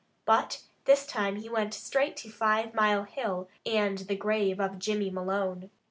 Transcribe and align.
But 0.25 0.63
this 0.85 1.05
time 1.05 1.35
he 1.35 1.47
went 1.47 1.75
straight 1.75 2.17
to 2.17 2.31
Five 2.31 2.73
Mile 2.73 3.03
Hill, 3.03 3.47
and 3.67 3.99
the 3.99 4.15
grave 4.15 4.59
of 4.59 4.79
Jimmy 4.79 5.11
Malone. 5.11 5.69